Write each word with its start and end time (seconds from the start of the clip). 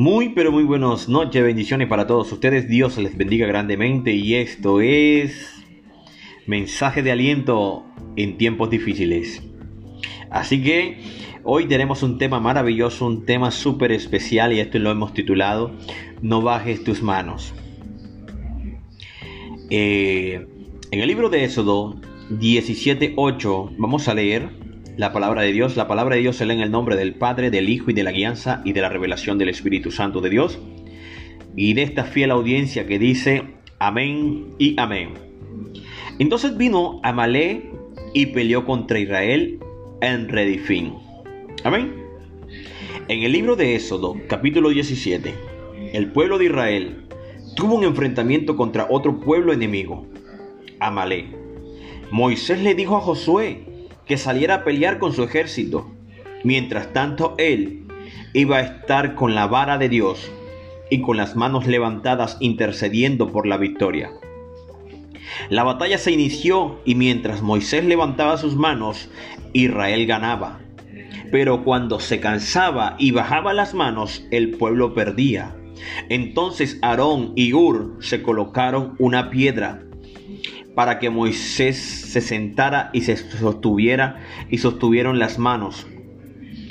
Muy 0.00 0.28
pero 0.28 0.52
muy 0.52 0.62
buenas 0.62 1.08
noches, 1.08 1.42
bendiciones 1.42 1.88
para 1.88 2.06
todos 2.06 2.30
ustedes. 2.30 2.68
Dios 2.68 2.96
les 2.98 3.16
bendiga 3.16 3.48
grandemente 3.48 4.12
y 4.12 4.36
esto 4.36 4.80
es 4.80 5.60
mensaje 6.46 7.02
de 7.02 7.10
aliento 7.10 7.84
en 8.14 8.38
tiempos 8.38 8.70
difíciles. 8.70 9.42
Así 10.30 10.62
que 10.62 11.00
hoy 11.42 11.66
tenemos 11.66 12.04
un 12.04 12.16
tema 12.16 12.38
maravilloso, 12.38 13.06
un 13.06 13.26
tema 13.26 13.50
súper 13.50 13.90
especial 13.90 14.52
y 14.52 14.60
esto 14.60 14.78
lo 14.78 14.92
hemos 14.92 15.14
titulado 15.14 15.72
No 16.22 16.42
bajes 16.42 16.84
tus 16.84 17.02
manos. 17.02 17.52
Eh, 19.68 20.46
en 20.92 21.00
el 21.00 21.08
libro 21.08 21.28
de 21.28 21.42
Éxodo 21.42 22.00
17.8 22.30 23.74
vamos 23.76 24.06
a 24.06 24.14
leer 24.14 24.67
la 24.98 25.12
palabra 25.12 25.42
de 25.42 25.52
Dios. 25.52 25.76
La 25.76 25.86
palabra 25.86 26.16
de 26.16 26.22
Dios 26.22 26.36
se 26.36 26.44
lee 26.44 26.54
en 26.54 26.60
el 26.60 26.72
nombre 26.72 26.96
del 26.96 27.14
Padre, 27.14 27.50
del 27.50 27.68
Hijo 27.68 27.90
y 27.90 27.94
de 27.94 28.02
la 28.02 28.10
guianza 28.10 28.60
y 28.64 28.72
de 28.72 28.80
la 28.82 28.88
revelación 28.88 29.38
del 29.38 29.48
Espíritu 29.48 29.92
Santo 29.92 30.20
de 30.20 30.28
Dios. 30.28 30.58
Y 31.56 31.74
de 31.74 31.82
esta 31.84 32.04
fiel 32.04 32.32
audiencia 32.32 32.84
que 32.86 32.98
dice 32.98 33.44
amén 33.78 34.48
y 34.58 34.78
amén. 34.78 35.10
Entonces 36.18 36.56
vino 36.56 37.00
Amalé 37.04 37.70
y 38.12 38.26
peleó 38.26 38.66
contra 38.66 38.98
Israel 38.98 39.60
en 40.00 40.28
Redifín. 40.28 40.94
Amén. 41.62 41.94
En 43.06 43.22
el 43.22 43.30
libro 43.30 43.54
de 43.54 43.76
Éxodo, 43.76 44.16
capítulo 44.26 44.70
17, 44.70 45.32
el 45.92 46.10
pueblo 46.10 46.38
de 46.38 46.46
Israel 46.46 47.04
tuvo 47.54 47.76
un 47.76 47.84
enfrentamiento 47.84 48.56
contra 48.56 48.88
otro 48.90 49.20
pueblo 49.20 49.52
enemigo, 49.52 50.06
Amalé. 50.80 51.26
Moisés 52.10 52.60
le 52.60 52.74
dijo 52.74 52.96
a 52.96 53.00
Josué, 53.00 53.67
que 54.08 54.16
saliera 54.16 54.56
a 54.56 54.64
pelear 54.64 54.98
con 54.98 55.12
su 55.12 55.22
ejército. 55.22 55.90
Mientras 56.42 56.92
tanto, 56.92 57.34
él 57.38 57.84
iba 58.32 58.56
a 58.56 58.62
estar 58.62 59.14
con 59.14 59.34
la 59.34 59.46
vara 59.46 59.78
de 59.78 59.88
Dios 59.88 60.30
y 60.90 61.02
con 61.02 61.16
las 61.16 61.36
manos 61.36 61.66
levantadas 61.66 62.38
intercediendo 62.40 63.30
por 63.30 63.46
la 63.46 63.58
victoria. 63.58 64.10
La 65.50 65.62
batalla 65.62 65.98
se 65.98 66.10
inició 66.10 66.80
y 66.84 66.94
mientras 66.94 67.42
Moisés 67.42 67.84
levantaba 67.84 68.38
sus 68.38 68.56
manos, 68.56 69.10
Israel 69.52 70.06
ganaba. 70.06 70.60
Pero 71.30 71.62
cuando 71.62 72.00
se 72.00 72.20
cansaba 72.20 72.96
y 72.98 73.10
bajaba 73.10 73.52
las 73.52 73.74
manos, 73.74 74.24
el 74.30 74.52
pueblo 74.52 74.94
perdía. 74.94 75.54
Entonces 76.08 76.78
Aarón 76.80 77.32
y 77.36 77.52
Ur 77.52 77.96
se 78.00 78.22
colocaron 78.22 78.94
una 78.98 79.30
piedra 79.30 79.82
para 80.78 81.00
que 81.00 81.10
Moisés 81.10 81.76
se 81.76 82.20
sentara 82.20 82.90
y 82.92 83.00
se 83.00 83.16
sostuviera 83.16 84.20
y 84.48 84.58
sostuvieron 84.58 85.18
las 85.18 85.36
manos. 85.36 85.88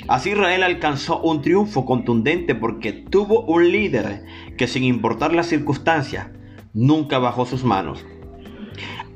Así 0.08 0.30
Israel 0.30 0.62
alcanzó 0.62 1.20
un 1.20 1.42
triunfo 1.42 1.84
contundente 1.84 2.54
porque 2.54 2.94
tuvo 2.94 3.42
un 3.42 3.70
líder 3.70 4.24
que 4.56 4.66
sin 4.66 4.84
importar 4.84 5.34
las 5.34 5.48
circunstancias 5.48 6.28
nunca 6.72 7.18
bajó 7.18 7.44
sus 7.44 7.64
manos. 7.64 8.02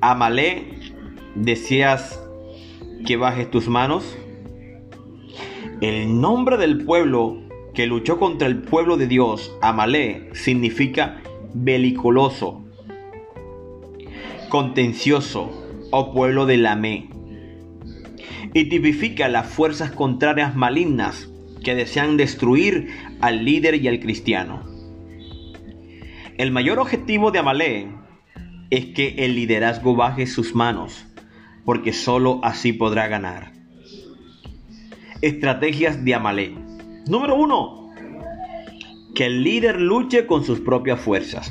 Amalé, 0.02 0.74
¿deseas 1.36 2.22
que 3.06 3.16
bajes 3.16 3.50
tus 3.50 3.68
manos? 3.68 4.18
El 5.80 6.20
nombre 6.20 6.58
del 6.58 6.84
pueblo 6.84 7.40
que 7.72 7.86
luchó 7.86 8.18
contra 8.18 8.46
el 8.46 8.58
pueblo 8.58 8.98
de 8.98 9.06
Dios, 9.06 9.56
Amalé, 9.62 10.28
significa 10.34 11.22
beliculoso, 11.54 12.61
contencioso 14.52 15.50
o 15.90 16.12
pueblo 16.12 16.44
de 16.44 16.58
Lamé. 16.58 17.08
Y 18.52 18.66
tipifica 18.66 19.30
las 19.30 19.46
fuerzas 19.46 19.92
contrarias 19.92 20.54
malignas 20.54 21.30
que 21.64 21.74
desean 21.74 22.18
destruir 22.18 22.90
al 23.22 23.46
líder 23.46 23.76
y 23.76 23.88
al 23.88 23.98
cristiano. 23.98 24.62
El 26.36 26.50
mayor 26.50 26.80
objetivo 26.80 27.30
de 27.30 27.38
Amalé 27.38 27.88
es 28.68 28.84
que 28.88 29.14
el 29.20 29.36
liderazgo 29.36 29.96
baje 29.96 30.26
sus 30.26 30.54
manos, 30.54 31.06
porque 31.64 31.94
sólo 31.94 32.38
así 32.42 32.74
podrá 32.74 33.08
ganar. 33.08 33.52
Estrategias 35.22 36.04
de 36.04 36.14
Amalé. 36.14 36.54
Número 37.08 37.36
uno, 37.36 37.90
que 39.14 39.24
el 39.24 39.44
líder 39.44 39.80
luche 39.80 40.26
con 40.26 40.44
sus 40.44 40.60
propias 40.60 41.00
fuerzas. 41.00 41.50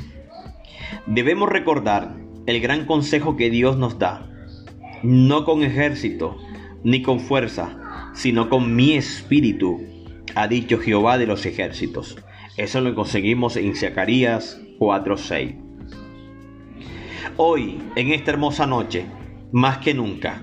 Debemos 1.08 1.48
recordar 1.48 2.22
el 2.46 2.60
gran 2.60 2.86
consejo 2.86 3.36
que 3.36 3.50
Dios 3.50 3.76
nos 3.76 3.98
da. 3.98 4.28
No 5.02 5.44
con 5.44 5.62
ejército, 5.62 6.36
ni 6.84 7.02
con 7.02 7.20
fuerza, 7.20 8.10
sino 8.14 8.48
con 8.48 8.74
mi 8.74 8.94
espíritu, 8.94 9.80
ha 10.34 10.48
dicho 10.48 10.78
Jehová 10.78 11.18
de 11.18 11.26
los 11.26 11.46
ejércitos. 11.46 12.16
Eso 12.56 12.80
lo 12.80 12.94
conseguimos 12.94 13.56
en 13.56 13.74
Zacarías 13.74 14.60
4:6. 14.78 15.56
Hoy, 17.36 17.80
en 17.96 18.12
esta 18.12 18.32
hermosa 18.32 18.66
noche, 18.66 19.06
más 19.52 19.78
que 19.78 19.94
nunca, 19.94 20.42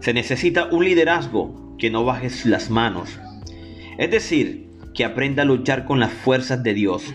se 0.00 0.14
necesita 0.14 0.68
un 0.70 0.84
liderazgo 0.84 1.76
que 1.78 1.90
no 1.90 2.04
bajes 2.04 2.46
las 2.46 2.70
manos. 2.70 3.18
Es 3.98 4.10
decir, 4.10 4.68
que 4.94 5.04
aprenda 5.04 5.42
a 5.42 5.46
luchar 5.46 5.84
con 5.84 6.00
las 6.00 6.12
fuerzas 6.12 6.62
de 6.62 6.74
Dios. 6.74 7.14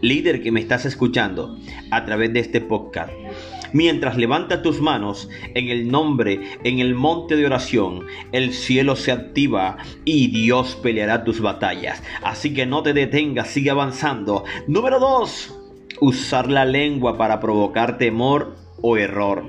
Líder 0.00 0.42
que 0.42 0.52
me 0.52 0.60
estás 0.60 0.84
escuchando 0.84 1.58
a 1.90 2.04
través 2.04 2.32
de 2.32 2.40
este 2.40 2.60
podcast 2.60 3.12
Mientras 3.74 4.16
levanta 4.16 4.62
tus 4.62 4.80
manos 4.80 5.28
en 5.54 5.68
el 5.68 5.88
nombre, 5.88 6.40
en 6.62 6.78
el 6.78 6.94
monte 6.94 7.34
de 7.34 7.44
oración, 7.44 8.06
el 8.30 8.52
cielo 8.52 8.94
se 8.94 9.10
activa 9.10 9.78
y 10.04 10.28
Dios 10.28 10.78
peleará 10.80 11.24
tus 11.24 11.40
batallas. 11.40 12.00
Así 12.22 12.54
que 12.54 12.66
no 12.66 12.84
te 12.84 12.92
detengas, 12.92 13.48
sigue 13.48 13.70
avanzando. 13.70 14.44
Número 14.68 15.00
2. 15.00 15.58
Usar 16.00 16.52
la 16.52 16.64
lengua 16.64 17.18
para 17.18 17.40
provocar 17.40 17.98
temor 17.98 18.54
o 18.80 18.96
error. 18.96 19.44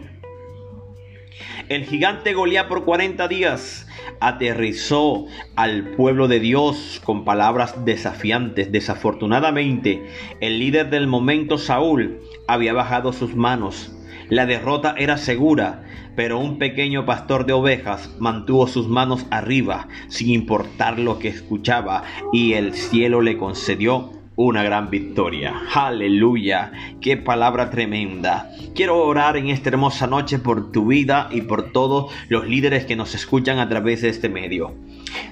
El 1.70 1.86
gigante 1.86 2.34
Goliat 2.34 2.68
por 2.68 2.86
40 2.86 3.28
días 3.28 3.88
aterrizó 4.20 5.26
al 5.56 5.92
pueblo 5.92 6.28
de 6.28 6.40
Dios 6.40 7.02
con 7.04 7.26
palabras 7.26 7.86
desafiantes. 7.86 8.72
Desafortunadamente, 8.72 10.06
el 10.42 10.60
líder 10.60 10.90
del 10.90 11.08
momento, 11.08 11.58
Saúl, 11.58 12.20
había 12.48 12.74
bajado 12.74 13.14
sus 13.14 13.36
manos 13.36 13.96
la 14.30 14.48
derrota 14.48 14.96
era 14.98 15.18
segura, 15.18 15.84
pero 16.16 16.40
un 16.40 16.58
pequeño 16.58 17.06
pastor 17.06 17.46
de 17.46 17.54
ovejas 17.54 18.16
mantuvo 18.20 18.66
sus 18.66 18.88
manos 18.88 19.28
arriba 19.30 19.88
sin 20.08 20.30
importar 20.30 20.98
lo 20.98 21.20
que 21.20 21.28
escuchaba 21.28 22.04
y 22.34 22.54
el 22.54 22.74
cielo 22.74 23.22
le 23.22 23.38
concedió 23.38 24.12
una 24.36 24.64
gran 24.64 24.90
victoria. 24.90 25.54
Aleluya, 25.74 26.72
qué 27.02 27.18
palabra 27.18 27.70
tremenda. 27.70 28.52
Quiero 28.74 28.98
orar 28.98 29.38
en 29.38 29.50
esta 29.50 29.70
hermosa 29.70 30.08
noche 30.08 30.40
por 30.40 30.72
tu 30.72 30.88
vida 30.88 31.30
y 31.32 31.42
por 31.42 31.72
todos 31.72 32.12
los 32.28 32.48
líderes 32.48 32.86
que 32.86 32.96
nos 32.96 33.16
escuchan 33.16 33.60
a 33.60 33.70
través 33.70 34.02
de 34.02 34.10
este 34.10 34.30
medio. 34.30 34.74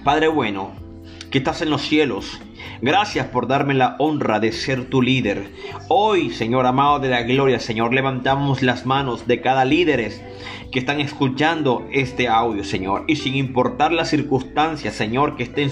Padre 0.04 0.28
bueno, 0.30 0.72
que 1.30 1.40
estás 1.40 1.62
en 1.62 1.70
los 1.70 1.82
cielos. 1.82 2.40
Gracias 2.82 3.28
por 3.28 3.48
darme 3.48 3.74
la 3.74 3.96
honra 4.00 4.40
de 4.40 4.52
ser 4.52 4.90
tu 4.90 5.02
líder. 5.02 5.50
Hoy, 5.88 6.30
Señor 6.30 6.66
amado 6.66 7.00
de 7.00 7.10
la 7.10 7.24
gloria, 7.24 7.60
Señor, 7.60 7.94
levantamos 7.94 8.62
las 8.62 8.86
manos 8.86 9.28
de 9.28 9.42
cada 9.42 9.66
líder 9.66 10.12
que 10.72 10.80
están 10.80 11.00
escuchando 11.00 11.88
este 11.92 12.28
audio, 12.28 12.64
Señor. 12.64 13.06
Y 13.08 13.18
sin 13.18 13.36
importar 13.36 13.92
las 13.92 14.10
circunstancias, 14.10 14.96
Señor, 14.96 15.36
que 15.36 15.44
estén 15.44 15.70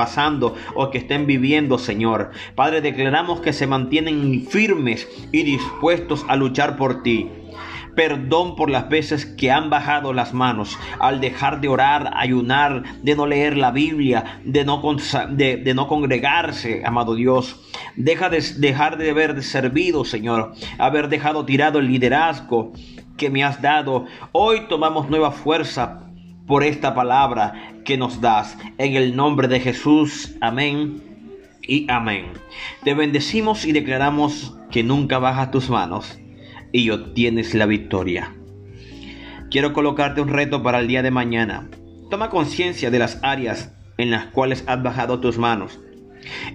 pasando 0.00 0.54
o 0.74 0.88
que 0.88 0.96
estén 0.96 1.26
viviendo, 1.26 1.76
Señor. 1.76 2.30
Padre, 2.54 2.80
declaramos 2.80 3.42
que 3.42 3.52
se 3.52 3.66
mantienen 3.66 4.46
firmes 4.48 5.06
y 5.30 5.42
dispuestos 5.42 6.24
a 6.26 6.36
luchar 6.36 6.78
por 6.78 7.02
ti. 7.02 7.28
Perdón 7.94 8.56
por 8.56 8.70
las 8.70 8.88
veces 8.88 9.26
que 9.26 9.50
han 9.50 9.68
bajado 9.68 10.14
las 10.14 10.32
manos 10.32 10.78
al 11.00 11.20
dejar 11.20 11.60
de 11.60 11.68
orar, 11.68 12.12
ayunar, 12.16 12.82
de 13.02 13.14
no 13.14 13.26
leer 13.26 13.58
la 13.58 13.72
Biblia, 13.72 14.40
de 14.42 14.64
no, 14.64 14.80
de, 15.28 15.72
no 15.74 15.86
congregarse, 15.86 16.82
amado 16.86 17.14
Dios. 17.14 17.60
Deja 17.96 18.30
de 18.30 18.40
dejar 18.56 18.96
de 18.96 19.10
haber 19.10 19.42
servido, 19.42 20.06
Señor, 20.06 20.54
haber 20.78 21.10
dejado 21.10 21.44
tirado 21.44 21.78
el 21.78 21.88
liderazgo 21.88 22.72
que 23.18 23.28
me 23.28 23.44
has 23.44 23.60
dado. 23.60 24.06
Hoy 24.32 24.62
tomamos 24.66 25.10
nueva 25.10 25.30
fuerza 25.30 26.09
por 26.50 26.64
esta 26.64 26.96
palabra 26.96 27.70
que 27.84 27.96
nos 27.96 28.20
das. 28.20 28.58
En 28.76 28.96
el 28.96 29.14
nombre 29.14 29.46
de 29.46 29.60
Jesús. 29.60 30.34
Amén 30.40 31.00
y 31.62 31.88
amén. 31.88 32.32
Te 32.82 32.92
bendecimos 32.92 33.64
y 33.64 33.70
declaramos 33.70 34.56
que 34.72 34.82
nunca 34.82 35.20
bajas 35.20 35.52
tus 35.52 35.70
manos 35.70 36.18
y 36.72 36.90
obtienes 36.90 37.54
la 37.54 37.66
victoria. 37.66 38.34
Quiero 39.48 39.72
colocarte 39.72 40.22
un 40.22 40.28
reto 40.28 40.60
para 40.60 40.80
el 40.80 40.88
día 40.88 41.04
de 41.04 41.12
mañana. 41.12 41.70
Toma 42.10 42.30
conciencia 42.30 42.90
de 42.90 42.98
las 42.98 43.20
áreas 43.22 43.72
en 43.96 44.10
las 44.10 44.26
cuales 44.26 44.64
has 44.66 44.82
bajado 44.82 45.20
tus 45.20 45.38
manos 45.38 45.78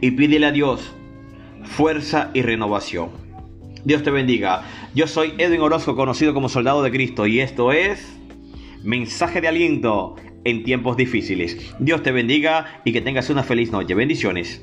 y 0.01 0.11
pídele 0.11 0.47
a 0.47 0.51
Dios 0.51 0.91
fuerza 1.63 2.31
y 2.33 2.41
renovación. 2.41 3.11
Dios 3.85 4.03
te 4.03 4.11
bendiga. 4.11 4.63
Yo 4.93 5.07
soy 5.07 5.35
Edwin 5.37 5.61
Orozco, 5.61 5.95
conocido 5.95 6.33
como 6.33 6.49
Soldado 6.49 6.83
de 6.83 6.91
Cristo, 6.91 7.27
y 7.27 7.39
esto 7.39 7.71
es 7.71 8.14
Mensaje 8.85 9.41
de 9.41 9.47
Aliento 9.47 10.15
en 10.43 10.63
tiempos 10.63 10.95
difíciles. 10.95 11.73
Dios 11.79 12.03
te 12.03 12.11
bendiga 12.11 12.81
y 12.85 12.93
que 12.93 13.01
tengas 13.01 13.31
una 13.31 13.41
feliz 13.41 13.71
noche. 13.71 13.95
Bendiciones. 13.95 14.61